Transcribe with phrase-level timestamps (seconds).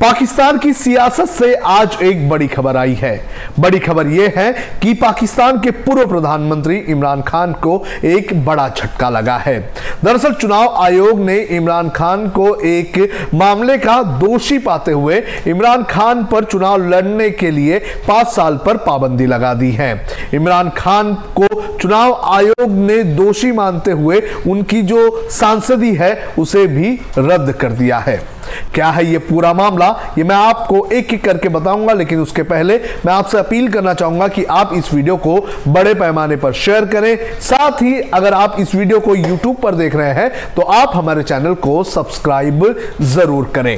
[0.00, 3.12] पाकिस्तान की सियासत से आज एक बड़ी खबर आई है।
[3.60, 9.10] बड़ी खबर यह है कि पाकिस्तान के पूर्व प्रधानमंत्री इमरान खान को एक बड़ा झटका
[9.10, 9.58] लगा है।
[10.04, 12.98] दरअसल चुनाव आयोग ने इमरान खान को एक
[13.34, 17.78] मामले का दोषी पाते हुए इमरान खान पर चुनाव लड़ने के लिए
[18.08, 19.94] पाँच साल पर पाबंदी लगा दी है।
[20.34, 26.98] इमरान खान को चुनाव आयोग ने दोषी मानते हुए उनकी जो सांसदी है, उसे भी
[27.18, 28.39] रद्द कर दिया है।
[28.74, 29.88] क्या है ये पूरा मामला?
[30.18, 34.28] ये मैं आपको एक एक करके बताऊँगा, लेकिन उसके पहले मैं आपसे अपील करना चाहूँगा
[34.28, 38.74] कि आप इस वीडियो को बड़े पैमाने पर शेयर करें। साथ ही अगर आप इस
[38.74, 42.64] वीडियो को यूट्यूब पर देख रहे हैं तो आप हमारे चैनल को सब्सक्राइब
[43.02, 43.76] ज़रूर करें।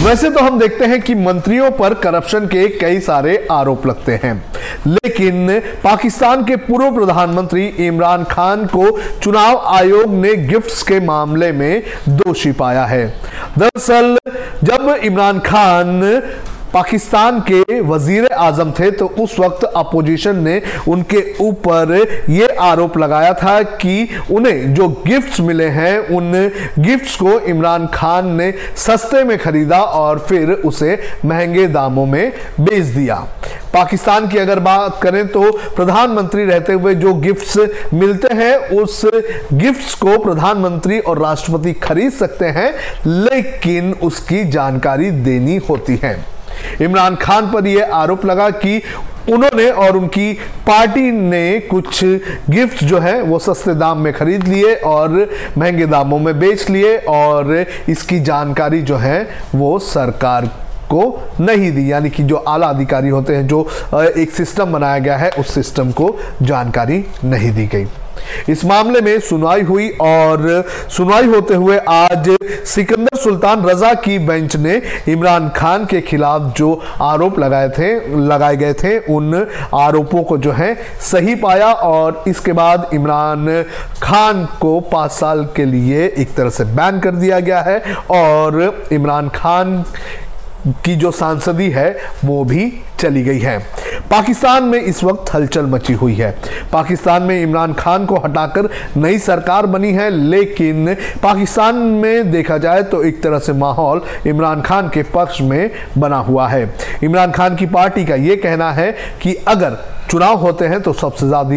[0.00, 4.32] वैसे तो हम देखते हैं कि मंत्रियों पर करप्शन के कई सारे आरोप लगते हैं।
[4.86, 11.82] लेकिन पाकिस्तान के पूर्व प्रधानमंत्री इमरान खान को चुनाव आयोग ने गिफ्ट्स के मामले में
[12.08, 13.14] दोषी पाया है।
[13.58, 14.18] दरअसल,
[14.64, 16.22] जब इमरान खान
[16.72, 21.94] पाकिस्तान के वज़ीर आज़म थे तो उस वक्त अपोजिशन ने उनके ऊपर
[22.30, 26.32] ये आरोप लगाया था कि उन्हें जो गिफ्ट्स मिले हैं, उन
[26.78, 32.84] गिफ्ट्स को इमरान खान ने सस्ते में खरीदा और फिर उसे महँगे दामों में बेच
[32.86, 33.16] दिया।
[33.74, 37.58] पाकिस्तान की अगर बात करें तो प्रधानमंत्री रहते हुए जो गिफ्ट्स
[37.94, 39.02] मिलते हैं, उस
[39.52, 42.72] गिफ्ट्स को प्रधानमंत्री और राष्ट्रपति खरीद सकते हैं,
[43.06, 46.18] लेकिन उसकी जानकारी देनी होती है।
[46.80, 48.82] इमरान खान पर यह आरोप लगा कि
[49.28, 50.32] उन्होंने और उनकी
[50.66, 52.04] पार्टी ने कुछ
[52.50, 56.96] गिफ्ट जो है वो सस्ते दाम में खरीद लिए और महँगे दामों में बेच लिए
[57.08, 57.54] और
[57.88, 59.22] इसकी जानकारी जो है
[59.54, 60.46] वो सरकार
[60.90, 61.02] को
[61.40, 63.68] नहीं दी। यानी कि जो आला अधिकारी होते हैं, जो
[64.16, 67.86] एक सिस्टम बनाया गया है, उस सिस्टम को जानकारी नहीं दी गई।
[68.48, 70.64] इस मामले में सुनवाई हुई और
[70.96, 76.72] सुनवाई होते हुए आज सिकंदर सुल्तान रजा की बेंच ने इमरान खान के खिलाफ जो
[77.02, 82.52] आरोप लगाए थे, लगाए गए थे, उन आरोपों को जो है सही पाया और इसके
[82.52, 83.64] बाद इमरान
[84.02, 88.86] खान को पाँच साल के लिए एक तरह से बैन कर दिया गया है और
[88.92, 89.84] इमरान खान
[90.84, 93.58] की जो सांसदी है, वो भी चली गई है।
[94.10, 96.30] पाकिस्तान में इस वक्त हलचल मची हुई है।
[96.72, 102.82] पाकिस्तान में इमरान खान को हटाकर नई सरकार बनी है, लेकिन पाकिस्तान में देखा जाए
[102.84, 106.62] तो एक तरह से माहौल इमरान खान के पक्ष में बना हुआ है।
[107.04, 108.90] इमरान खान की पार्टी का ये कहना है
[109.22, 109.78] कि अगर
[110.10, 111.54] चुनाव होते हैं तो सबसे ज़्यादा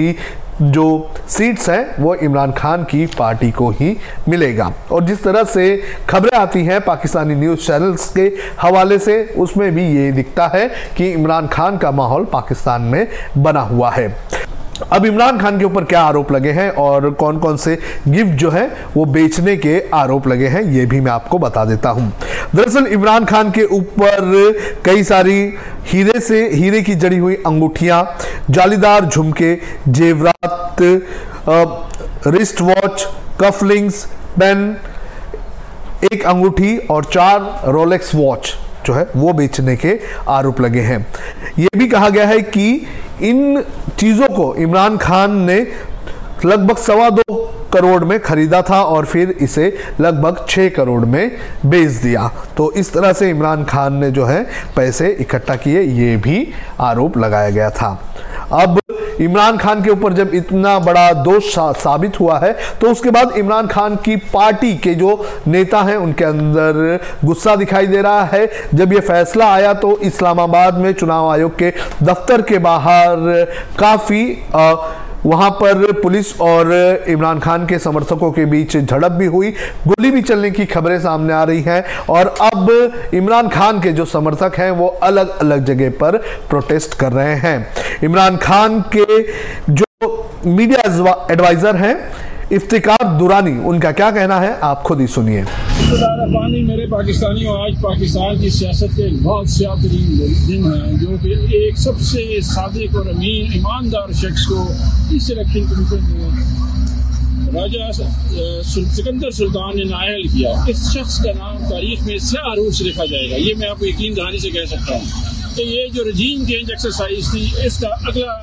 [0.61, 3.97] जो सीट्स हैं, वो इमरान खान की पार्टी को ही
[4.29, 8.31] मिलेगा। और जिस तरह से खबरें आती हैं पाकिस्तानी न्यूज़ चैनल्स के
[8.61, 13.61] हवाले से, उसमें भी ये दिखता है कि इमरान खान का माहौल पाकिस्तान में बना
[13.61, 14.07] हुआ है।
[14.81, 18.49] अब इमरान खान के ऊपर क्या आरोप लगे हैं और कौन कौन से गिफ्ट जो
[18.51, 22.11] है, वो बेचने के आरोप लगे हैं, ये भी मैं आपको बता देता हूँ।
[22.55, 25.37] दरअसल इमरान खान के ऊपर कई सारी
[25.87, 28.17] हीरे से, हीरे की जड़ी हुई अंगूठियाँ,
[28.49, 29.55] जालीदार झुमके,
[29.89, 30.81] जेवरात
[32.27, 33.07] रिस्ट वॉच
[33.41, 34.03] कफलिंग्स
[34.39, 34.75] पेन
[36.03, 38.53] एक अंगूठी और चार रोलेक्स वॉच
[38.85, 41.05] जो है, वो बेचने के आरोप लगे हैं।
[41.59, 42.85] ये भी कहा गया है कि
[43.23, 43.63] इन
[43.99, 45.65] चीज़ों को इमरान खान ने
[46.45, 47.35] लगभग सवा दो
[47.73, 51.31] करोड़ में खरीदा था और फिर इसे लगभग छः करोड़ में
[51.65, 54.43] बेच दिया। तो इस तरह से इमरान खान ने जो है
[54.75, 56.47] पैसे इकट्ठा किए, ये भी
[56.79, 57.99] आरोप लगाया गया था।
[58.51, 58.79] अब
[59.21, 62.51] इमरान खान के ऊपर जब इतना बड़ा दोष साबित हुआ है
[62.81, 67.87] तो उसके बाद इमरान खान की पार्टी के जो नेता हैं, उनके अंदर गुस्सा दिखाई
[67.87, 72.57] दे रहा है। जब ये फैसला आया तो इस्लामाबाद में चुनाव आयोग के दफ्तर के
[72.59, 73.45] बाहर
[73.79, 74.25] काफ़ी
[75.25, 76.71] वहाँ पर पुलिस और
[77.07, 79.51] इमरान खान के समर्थकों के बीच झड़प भी हुई।
[79.87, 82.69] गोली भी चलने की खबरें सामने आ रही हैं और अब
[83.13, 86.17] इमरान खान के जो समर्थक हैं, वो अलग अलग जगह पर
[86.49, 87.67] प्रोटेस्ट कर रहे हैं।
[88.03, 89.23] इमरान खान के
[89.69, 89.85] जो
[90.45, 91.95] मीडिया एडवाइजर हैं
[92.51, 95.43] इफ्तिकार दुरानी, उनका क्या कहना है, आप खुद ही सुनिए।
[96.63, 100.17] मेरे पाकिस्तानियों आज पाकिस्तान की सियासत के बहुत सियातरीन
[100.47, 104.59] दिन है, जो कि एक सबसे सादिक और अमीन, ईमानदार शख्स को
[105.15, 106.17] इस इलेक्शन कमीशन ने
[107.53, 107.91] राजा
[108.65, 112.17] सिकंदर सुल्तान ने नायल किया। इस शख्स का नाम तारीख में
[112.55, 115.05] रूप से लिखा जाएगा। ये मैं आपको यकीन दहानी से कह सकता हूँ
[115.55, 118.33] कि ये जो रजीम चेंज एक्सरसाइज थी, इसका अगला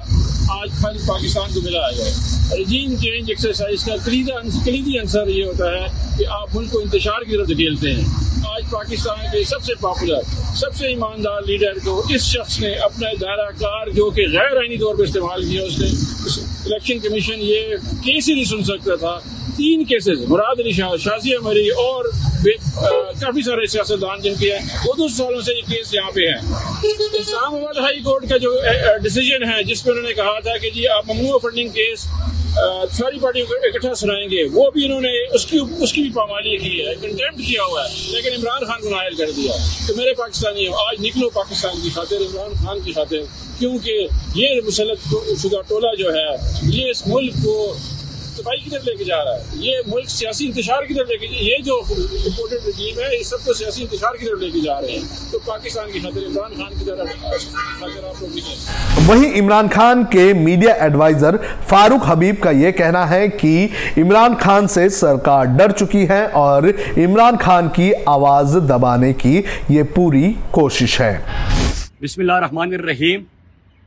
[0.52, 2.06] आज फल पाकिस्तान को मिला है।
[2.52, 7.32] रजीम चेंज एक्सरसाइज का कलीदी आंसर ये होता है कि आप मुल्क को इंतज़ार की
[7.32, 8.06] तरफ़ धकेलते हैं।
[8.50, 10.22] आज पाकिस्तान के सबसे पॉपुलर
[10.60, 14.96] सबसे ईमानदार लीडर को इस शख्स ने अपना दायरा कार जो कि गैर आइनी तौर
[14.96, 15.88] पर इस्तेमाल किया उसने।
[16.66, 19.16] इलेक्शन कमीशन ये केस ही नहीं सुन सकता था।
[19.52, 22.10] तीन केसेस मुराद अली शाह शाजिया मरी और
[22.42, 26.38] काफ़ी सारे सियासतदान जिनके हैं, वो दो सालों से ये केस यहाँ पे है।
[27.20, 28.52] इस्लामाबाद हाई कोर्ट का जो
[29.02, 32.06] डिसीज़न है जिसमें उन्होंने कहा था कि जी, आप ममनू फंडिंग केस
[32.50, 37.40] सारी पार्टियों को इकट्ठा सुनाएँगे, वो भी इन्होंने उसकी उसकी भी पामाली की है कंटेम्प्ट
[37.40, 39.52] किया हुआ है, लेकिन इमरान खान को नायल कर दिया।
[39.86, 43.28] तो मेरे पाकिस्तानी आज निकलो पाकिस्तान की खातिर, इमरान खान की खातिर,
[43.58, 43.92] क्योंकि
[44.36, 44.98] ये मुसलत
[45.42, 46.28] शुदा टोला जो है,
[46.70, 47.54] ये इस मुल्क को
[48.30, 51.56] तबाही की तरफ़ लेके जा रहा है। ये मुल्क सियासी इंतज़ार की तरफ़ लेके ये
[51.64, 55.38] जो इम्पोर्टेड रजीम है इस सबको सियासी इंतज़ार की तरफ़ लेके जा रहे हैं। तो
[55.46, 57.08] पाकिस्तान की खातिर इमरान खान की तरफ़
[59.08, 61.36] वहीं इमरान खान के मीडिया एडवाइजर
[61.70, 63.52] फारूक हबीब का यह कहना है कि
[63.98, 66.68] इमरान खान से सरकार डर चुकी है और
[66.98, 69.36] इमरान खान की आवाज़ दबाने की
[69.70, 71.12] ये पूरी कोशिश है।
[72.02, 73.24] बिस्मिल्लाह रहमान रहीम।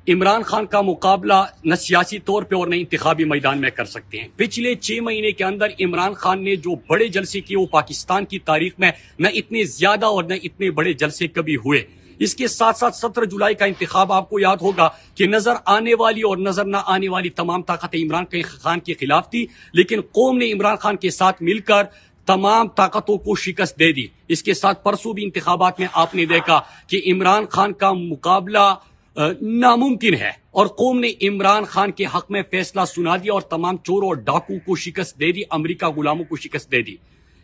[0.07, 4.17] इमरान खान का मुकाबला न सियासी तौर पर और न इंतबी मैदान में कर सकते
[4.17, 8.25] हैं। पिछले छह महीने के अंदर इमरान खान ने जो बड़े जलसे किए, वो पाकिस्तान
[8.25, 8.91] की तारीख में
[9.21, 11.85] न इतने ज़्यादा और न इतने बड़े जलसे कभी हुए।
[12.19, 16.39] इसके साथ साथ सत्रह जुलाई का इंतखाब, आपको याद होगा कि नज़र आने वाली और
[16.41, 20.75] नज़र न आने वाली तमाम ताकतें इमरान खान के खिलाफ थी, लेकिन कौम ने इमरान
[20.75, 21.88] खान के साथ मिलकर
[22.27, 26.97] तमाम ताकतों को शिकस्त दे दी। इसके साथ परसों भी इंतबात में आपने देखा कि
[26.97, 28.71] इमरान खान का मुकाबला
[29.18, 33.77] नामुमकिन है। और कौम ने इमरान खान के हक में फैसला सुना दिया और तमाम
[33.77, 36.98] चोर और डाकू को शिकस्त दे दी, अमरीका गुलामों को शिकस्त दे दी।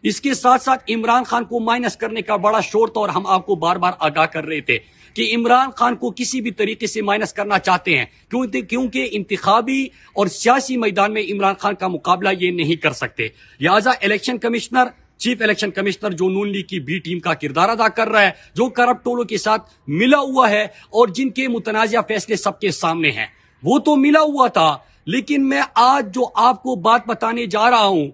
[0.04, 3.56] इसके साथ साथ इमरान खान को माइनस करने का बड़ा शोर था और हम आपको
[3.56, 4.78] बार बार आगाह कर रहे थे
[5.16, 9.92] कि इमरान खान को किसी भी तरीके से माइनस करना चाहते हैं, क्योंकि क्योंकि इंतखाबी
[10.18, 13.32] और सियासी मैदान में इमरान खान का मुकाबला ये नहीं कर सकते।
[13.62, 17.88] लिहाजा election commissioner chief election commissioner जो नून लीग की बी टीम का किरदार अदा
[17.90, 22.38] कर रहा है, जो करप्ट टोलों के साथ मिला हुआ है और जिनके मुतनाज़ फैसले
[22.38, 23.32] सबके सामने हैं।
[23.64, 28.12] वो तो मिला हुआ था, लेकिन मैं आज जो आपको बात बताने जा रहा हूँ,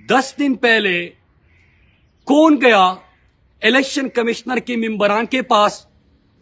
[0.00, 1.04] दस दिन पहले
[2.26, 2.96] कौन गया
[3.62, 5.86] इलेक्शन कमिश्नर के मेम्बरान के पास?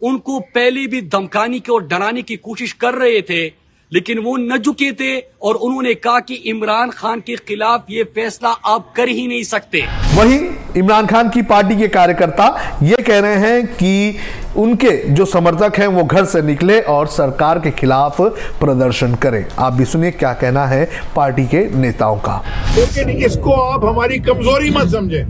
[0.01, 3.47] उनको पहले भी धमकाने की और डराने की कोशिश कर रहे थे।
[3.91, 8.49] लेकिन वो न झुके थे और उन्होंने कहा कि इमरान खान के खिलाफ ये फैसला
[8.49, 9.81] आप कर ही नहीं सकते।
[10.15, 10.39] वहीं
[10.77, 12.47] इमरान खान की पार्टी के कार्यकर्ता
[12.83, 14.17] ये कह रहे हैं कि
[14.57, 18.21] उनके जो समर्थक हैं वो घर से निकले और सरकार के खिलाफ
[18.59, 20.85] प्रदर्शन करें। आप भी सुनिए क्या कहना है
[21.15, 22.37] पार्टी के नेताओं का।
[22.75, 25.25] लेकिन इसको आप हमारी कमज़ोरी मत समझे।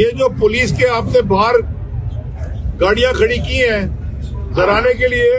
[0.00, 1.60] ये जो पुलिस के आपने बाहर
[2.80, 3.86] गाड़ियाँ खड़ी की हैं
[4.56, 5.38] डराने के लिए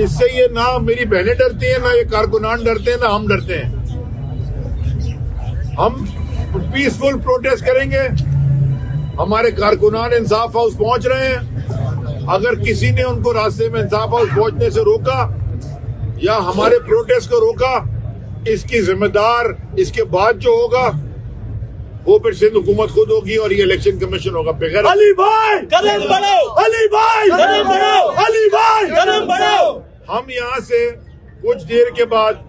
[0.00, 3.54] इससे ये ना मेरी बहनें डरती हैं ना ये कारकुनान डरते हैं ना हम डरते
[3.54, 3.68] हैं।
[5.78, 6.06] हम
[6.74, 8.02] पीसफुल प्रोटेस्ट करेंगे।
[9.20, 14.28] हमारे कारकुनान इंसाफ हाउस पहुँच रहे हैं। अगर किसी ने उनको रास्ते में इंसाफ हाउस
[14.30, 15.20] पहुँचने से रोका
[16.22, 17.74] या हमारे प्रोटेस्ट को रोका
[18.48, 20.86] इसकी जिम्मेदार इसके बाद जो होगा
[22.06, 25.56] वो फिर सिंध हुकूमत खुद होगी और ये इलेक्शन कमीशन होगा। बगैर अली भाई!
[25.72, 26.44] कदम बढ़ाओ!
[26.64, 27.28] अली भाई!
[27.28, 28.08] कदम बढ़ाओ!
[28.24, 28.84] अली भाई!
[28.90, 29.72] कदम बढ़ाओ!
[30.10, 30.90] हम यहाँ से
[31.42, 32.44] कुछ देर के बाद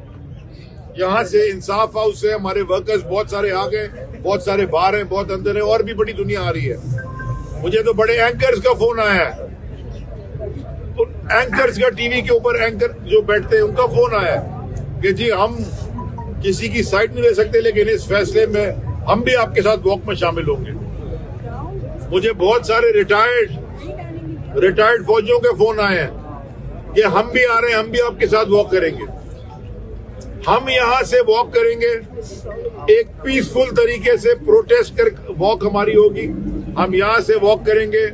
[1.00, 3.88] यहाँ से इंसाफ हाउस से हमारे वर्कर्स बहुत सारे आ गए,
[4.18, 6.78] बहुत सारे बाहर हैं, बहुत अंदर हैं, और भी बड़ी दुनिया आ रही है।
[7.62, 9.46] मुझे तो बड़े एंकर्स का फ़ोन आया है।
[10.94, 15.14] तो एंकर्स का टीवी के ऊपर एंकर जो बैठते हैं, उनका फ़ोन आया है कि
[15.14, 15.56] जी हम
[16.44, 18.66] किसी की साइड नहीं ले सकते, लेकिन इस फैसले में
[19.10, 20.72] हम भी आपके साथ वॉक में शामिल होंगे।
[22.12, 26.27] मुझे बहुत सारे रिटायर्ड रिटायर्ड फौजियों के फ़ोन आए हैं।
[26.98, 29.06] कि हम भी आ रहे हैं, हम भी आपके साथ वॉक करेंगे।
[30.48, 31.88] हम यहाँ से वॉक करेंगे,
[32.94, 36.26] एक पीसफुल तरीके से प्रोटेस्ट कर वॉक हमारी होगी।
[36.78, 38.06] हम यहाँ से वॉक करेंगे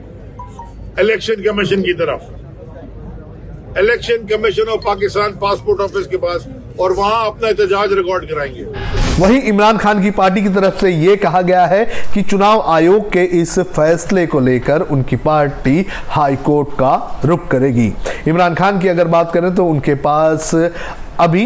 [1.01, 6.47] इलेक्शन कमीशन की तरफ़। Election commission of Pakistan passport office के पास,
[6.79, 8.65] और वहाँ अपना एहतजाज रिकॉर्ड कराएँगे।
[9.13, 13.11] वहीं इमरान खान की पार्टी की तरफ़ से ये कहा गया है कि चुनाव आयोग
[13.11, 17.85] के इस फैसले को लेकर उनकी पार्टी हाईकोर्ट का रुख करेगी।
[18.27, 21.45] इमरान खान की अगर बात करें तो उनके पास अभी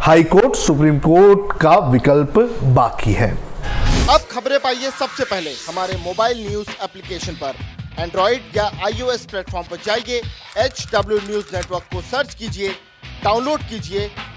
[0.00, 2.38] हाई कोर्ट सुप्रीम कोर्ट का विकल्प
[2.76, 7.54] बाकी है। अब खबरें पाइए सबसे पहले हमारे मोबाइल न्यूज़ एप्लीकेशन पर।
[7.98, 10.22] एंड्रॉइड या आईओएस प्लेटफॉर्म पर जाइए
[10.64, 12.68] एच डब्ल्यू न्यूज़ नेटवर्क को सर्च कीजिए,
[13.24, 14.10] डाउनलोड कीजिए